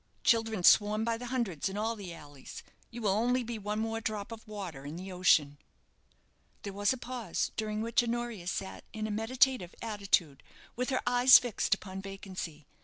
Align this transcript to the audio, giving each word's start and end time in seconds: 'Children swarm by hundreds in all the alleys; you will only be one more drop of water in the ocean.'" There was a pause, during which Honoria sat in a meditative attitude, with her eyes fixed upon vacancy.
'Children 0.23 0.63
swarm 0.63 1.03
by 1.05 1.15
hundreds 1.19 1.69
in 1.69 1.77
all 1.77 1.95
the 1.95 2.11
alleys; 2.11 2.63
you 2.89 3.03
will 3.03 3.11
only 3.11 3.43
be 3.43 3.59
one 3.59 3.77
more 3.77 4.01
drop 4.01 4.31
of 4.31 4.47
water 4.47 4.83
in 4.83 4.95
the 4.95 5.11
ocean.'" 5.11 5.59
There 6.63 6.73
was 6.73 6.91
a 6.91 6.97
pause, 6.97 7.51
during 7.55 7.81
which 7.83 8.01
Honoria 8.01 8.47
sat 8.47 8.83
in 8.93 9.05
a 9.05 9.11
meditative 9.11 9.75
attitude, 9.79 10.41
with 10.75 10.89
her 10.89 11.03
eyes 11.05 11.37
fixed 11.37 11.75
upon 11.75 12.01
vacancy. 12.01 12.65